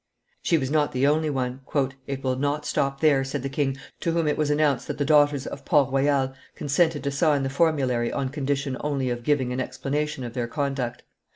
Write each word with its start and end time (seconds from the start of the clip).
She 0.41 0.57
was 0.57 0.71
not 0.71 0.93
the 0.93 1.05
only 1.05 1.29
one. 1.29 1.61
"It 2.07 2.23
will 2.23 2.35
not 2.35 2.65
stop 2.65 3.01
there," 3.01 3.23
said 3.23 3.43
the 3.43 3.49
king, 3.49 3.77
to 3.99 4.11
whom 4.13 4.27
it 4.27 4.35
was 4.35 4.49
announced 4.49 4.87
that 4.87 4.97
the 4.97 5.05
daughters 5.05 5.45
of 5.45 5.63
Port 5.63 5.91
Royal 5.93 6.33
consented 6.55 7.03
to 7.03 7.11
sign 7.11 7.43
the 7.43 7.51
formulary 7.51 8.11
on 8.11 8.29
condition 8.29 8.77
only 8.79 9.11
of 9.11 9.21
giving 9.23 9.53
an 9.53 9.59
explanation 9.59 10.23
of 10.23 10.33
their 10.33 10.47
conduct. 10.47 11.03